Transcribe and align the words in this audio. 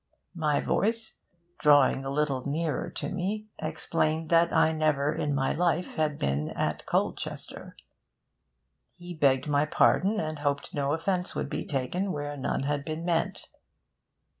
My 0.33 0.59
voice, 0.59 1.19
drawing 1.59 2.03
a 2.05 2.09
little 2.09 2.41
nearer 2.47 2.89
to 2.89 3.09
me, 3.09 3.45
explained 3.59 4.31
that 4.31 4.51
I 4.51 4.69
had 4.69 4.77
never 4.77 5.13
in 5.13 5.35
my 5.35 5.53
life 5.53 5.95
been 6.17 6.49
at 6.49 6.87
Colchester. 6.87 7.77
He 8.93 9.13
begged 9.13 9.47
my 9.47 9.67
pardon 9.67 10.19
and 10.19 10.39
hoped 10.39 10.73
no 10.73 10.93
offence 10.93 11.35
would 11.35 11.51
be 11.51 11.65
taken 11.67 12.11
where 12.11 12.35
none 12.35 12.63
had 12.63 12.83
been 12.83 13.05
meant. 13.05 13.49